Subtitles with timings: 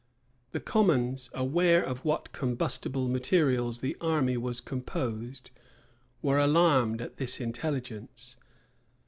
[0.27, 5.51] [*] The commons, aware of what combustible materials the army was composed,
[6.23, 8.35] were alarmed at this intelligence.